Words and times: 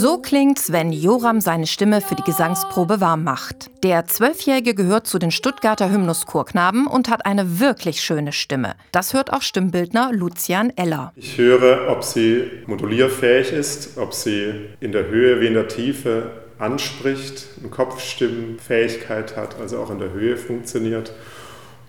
So 0.00 0.18
klingt's, 0.18 0.70
wenn 0.70 0.92
Joram 0.92 1.40
seine 1.40 1.66
Stimme 1.66 2.00
für 2.00 2.14
die 2.14 2.22
Gesangsprobe 2.22 3.00
warm 3.00 3.24
macht. 3.24 3.68
Der 3.82 4.06
Zwölfjährige 4.06 4.72
gehört 4.76 5.08
zu 5.08 5.18
den 5.18 5.32
Stuttgarter 5.32 5.90
Hymnus-Chorknaben 5.90 6.86
und 6.86 7.10
hat 7.10 7.26
eine 7.26 7.58
wirklich 7.58 8.00
schöne 8.00 8.30
Stimme. 8.30 8.76
Das 8.92 9.12
hört 9.12 9.32
auch 9.32 9.42
Stimmbildner 9.42 10.12
Lucian 10.12 10.72
Eller. 10.76 11.12
Ich 11.16 11.36
höre, 11.36 11.90
ob 11.90 12.04
sie 12.04 12.48
modulierfähig 12.68 13.50
ist, 13.50 13.98
ob 13.98 14.14
sie 14.14 14.68
in 14.78 14.92
der 14.92 15.08
Höhe 15.08 15.40
wie 15.40 15.48
in 15.48 15.54
der 15.54 15.66
Tiefe 15.66 16.30
anspricht, 16.60 17.48
eine 17.58 17.70
Kopfstimmenfähigkeit 17.70 19.36
hat, 19.36 19.58
also 19.60 19.80
auch 19.80 19.90
in 19.90 19.98
der 19.98 20.12
Höhe 20.12 20.36
funktioniert 20.36 21.12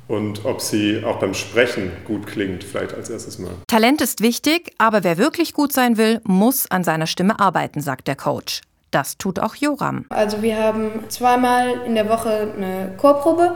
und 0.10 0.44
ob 0.44 0.60
sie 0.60 1.04
auch 1.06 1.20
beim 1.20 1.34
Sprechen 1.34 1.92
gut 2.06 2.28
klingt, 2.28 2.64
vielleicht 2.64 2.94
als 2.94 3.10
erstes 3.10 3.40
Mal. 3.40 3.52
Talent 3.68 4.02
ist 4.02 4.22
wichtig, 4.22 4.74
aber 4.78 5.06
wer 5.06 5.18
wirklich 5.18 5.54
gut 5.54 5.72
sein 5.72 5.98
will, 5.98 6.20
muss 6.26 6.70
an 6.70 6.84
seiner 6.84 7.08
Stimme 7.08 7.40
arbeiten, 7.40 7.80
sagt 7.80 8.08
der 8.08 8.16
Coach. 8.18 8.62
Das 8.92 9.18
tut 9.18 9.40
auch 9.40 9.56
Joram. 9.56 10.06
Also 10.10 10.42
wir 10.42 10.58
haben 10.58 11.04
zweimal 11.10 11.82
in 11.86 11.94
der 11.94 12.10
Woche 12.10 12.52
eine 12.58 12.92
Chorprobe 12.98 13.56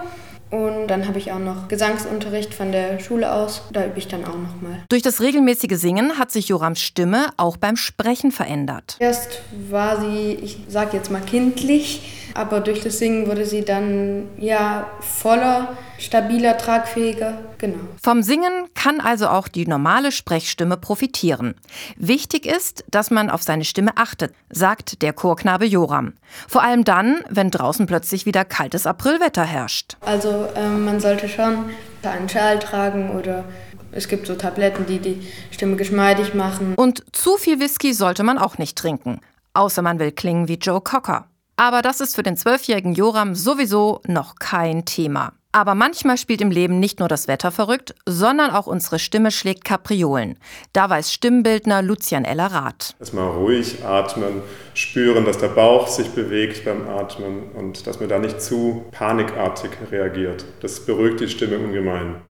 und 0.51 0.87
dann 0.87 1.07
habe 1.07 1.17
ich 1.17 1.31
auch 1.31 1.39
noch 1.39 1.67
Gesangsunterricht 1.67 2.53
von 2.53 2.71
der 2.71 2.99
Schule 2.99 3.31
aus. 3.33 3.63
Da 3.73 3.87
übe 3.87 3.97
ich 3.97 4.07
dann 4.07 4.23
auch 4.23 4.37
noch 4.37 4.61
mal. 4.61 4.83
Durch 4.89 5.01
das 5.01 5.21
regelmäßige 5.21 5.75
Singen 5.79 6.19
hat 6.19 6.31
sich 6.31 6.49
Jorams 6.49 6.79
Stimme 6.79 7.29
auch 7.37 7.57
beim 7.57 7.75
Sprechen 7.75 8.31
verändert. 8.31 8.97
Erst 8.99 9.41
war 9.71 9.99
sie, 9.99 10.33
ich 10.33 10.59
sage 10.67 10.95
jetzt 10.95 11.09
mal 11.09 11.21
kindlich, 11.21 12.22
aber 12.33 12.59
durch 12.59 12.81
das 12.81 12.97
Singen 12.97 13.27
wurde 13.27 13.45
sie 13.45 13.63
dann 13.63 14.27
ja 14.37 14.87
voller, 14.99 15.77
stabiler, 15.99 16.57
tragfähiger. 16.57 17.39
Genau. 17.57 17.79
Vom 18.01 18.23
Singen 18.23 18.67
kann 18.73 18.99
also 18.99 19.27
auch 19.27 19.47
die 19.47 19.67
normale 19.67 20.11
Sprechstimme 20.11 20.77
profitieren. 20.77 21.55
Wichtig 21.95 22.45
ist, 22.45 22.83
dass 22.89 23.11
man 23.11 23.29
auf 23.29 23.43
seine 23.43 23.65
Stimme 23.65 23.91
achtet, 23.97 24.33
sagt 24.49 25.01
der 25.01 25.13
Chorknabe 25.13 25.65
Joram. 25.65 26.13
Vor 26.47 26.63
allem 26.63 26.83
dann, 26.83 27.23
wenn 27.29 27.51
draußen 27.51 27.85
plötzlich 27.85 28.25
wieder 28.25 28.45
kaltes 28.45 28.87
Aprilwetter 28.87 29.43
herrscht. 29.43 29.97
Also 30.01 30.47
äh, 30.55 30.67
man 30.67 30.99
sollte 30.99 31.29
schon 31.29 31.65
einen 32.03 32.29
Schal 32.29 32.59
tragen 32.59 33.11
oder 33.11 33.45
es 33.91 34.07
gibt 34.07 34.27
so 34.27 34.35
Tabletten, 34.35 34.85
die 34.85 34.99
die 34.99 35.27
Stimme 35.51 35.75
geschmeidig 35.75 36.33
machen. 36.33 36.73
Und 36.75 37.03
zu 37.11 37.37
viel 37.37 37.59
Whisky 37.59 37.93
sollte 37.93 38.23
man 38.23 38.37
auch 38.37 38.57
nicht 38.57 38.77
trinken. 38.77 39.21
Außer 39.53 39.83
man 39.83 39.99
will 39.99 40.11
klingen 40.11 40.47
wie 40.47 40.55
Joe 40.55 40.81
Cocker. 40.81 41.27
Aber 41.55 41.81
das 41.81 42.01
ist 42.01 42.15
für 42.15 42.23
den 42.23 42.37
zwölfjährigen 42.37 42.93
Joram 42.93 43.35
sowieso 43.35 44.01
noch 44.07 44.35
kein 44.35 44.85
Thema. 44.85 45.33
Aber 45.55 45.75
manchmal 45.75 46.17
spielt 46.17 46.41
im 46.41 46.49
Leben 46.49 46.79
nicht 46.79 46.97
nur 46.97 47.07
das 47.07 47.27
Wetter 47.27 47.51
verrückt, 47.51 47.93
sondern 48.07 48.49
auch 48.49 48.65
unsere 48.65 48.97
Stimme 48.97 49.29
schlägt 49.29 49.63
Kapriolen. 49.63 50.39
Da 50.73 50.89
weiß 50.89 51.13
Stimmbildner 51.13 51.83
Lucian 51.83 52.25
Eller 52.25 52.47
Rath. 52.47 52.95
Erstmal 52.99 53.29
ruhig 53.29 53.85
atmen, 53.85 54.41
spüren, 54.73 55.25
dass 55.25 55.37
der 55.37 55.49
Bauch 55.49 55.87
sich 55.87 56.09
bewegt 56.09 56.65
beim 56.65 56.89
Atmen 56.89 57.51
und 57.53 57.85
dass 57.85 57.99
man 57.99 58.09
da 58.09 58.17
nicht 58.17 58.41
zu 58.41 58.85
panikartig 58.91 59.69
reagiert. 59.91 60.43
Das 60.61 60.83
beruhigt 60.83 61.19
die 61.19 61.29
Stimme 61.29 61.59
ungemein. 61.59 62.15